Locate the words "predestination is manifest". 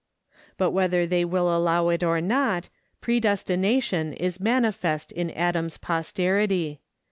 3.01-5.11